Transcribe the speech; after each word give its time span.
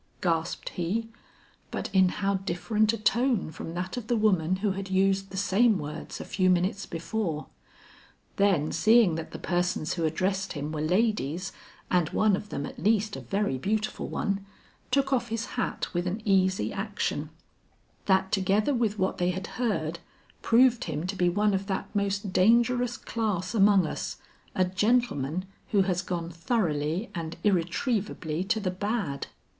gasped 0.19 0.69
he, 0.69 1.09
but 1.69 1.87
in 1.93 2.09
how 2.09 2.33
different 2.37 2.91
a 2.91 2.97
tone 2.97 3.51
from 3.51 3.75
that 3.75 3.97
of 3.97 4.07
the 4.07 4.15
woman 4.17 4.55
who 4.55 4.71
had 4.71 4.89
used 4.89 5.29
the 5.29 5.37
same 5.37 5.77
words 5.77 6.19
a 6.19 6.25
few 6.25 6.49
minutes 6.49 6.87
before. 6.87 7.45
Then 8.37 8.71
seeing 8.71 9.13
that 9.13 9.29
the 9.29 9.37
persons 9.37 9.93
who 9.93 10.03
addressed 10.05 10.53
him 10.53 10.71
were 10.71 10.81
ladies 10.81 11.51
and 11.91 12.09
one 12.09 12.35
of 12.35 12.49
them 12.49 12.65
at 12.65 12.79
least 12.81 13.15
a 13.15 13.21
very 13.21 13.59
beautiful 13.59 14.07
one, 14.07 14.43
took 14.89 15.13
off 15.13 15.29
his 15.29 15.45
hat 15.53 15.93
with 15.93 16.07
an 16.07 16.23
easy 16.25 16.73
action, 16.73 17.29
that 18.07 18.31
together 18.31 18.73
with 18.73 18.97
what 18.97 19.19
they 19.19 19.29
had 19.29 19.45
heard, 19.61 19.99
proved 20.41 20.85
him 20.85 21.05
to 21.05 21.15
be 21.15 21.29
one 21.29 21.53
of 21.53 21.67
that 21.67 21.93
most 21.95 22.33
dangerous 22.33 22.97
class 22.97 23.53
among 23.53 23.85
us, 23.85 24.17
a 24.55 24.65
gentleman 24.65 25.45
who 25.69 25.83
has 25.83 26.01
gone 26.01 26.31
thoroughly 26.31 27.11
and 27.13 27.37
irretrievably 27.43 28.43
to 28.43 28.59
the 28.59 28.71
bad. 28.71 29.27